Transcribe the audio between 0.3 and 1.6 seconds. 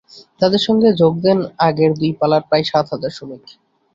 তাঁদের সঙ্গে যোগ দেন